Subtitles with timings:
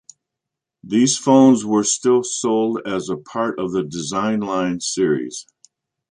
[0.83, 5.45] These phones were still sold as a part of the Design Line series.